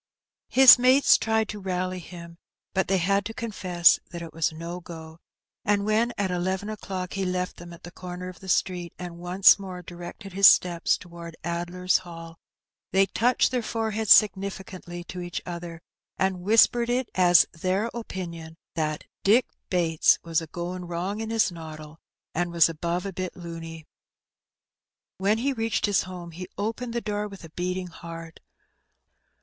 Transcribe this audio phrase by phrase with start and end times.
[0.49, 2.39] His mates tried to rally him,
[2.73, 5.19] but they had to confess that it was ''no go";
[5.63, 9.19] and when at eleven o'clock he left them at the comer of the street, and
[9.19, 12.39] once more directed his steps towards Addler's Hall,
[12.91, 15.83] they touched their foreheads significantly to each other,
[16.17, 21.51] and whispered it as their opinion "that Dick Bates was a goin' wrong in his
[21.51, 21.99] noddle,
[22.33, 23.85] and was above a bit luny.*'
[25.17, 28.39] When he reached his home, he opened the door with a beating heart.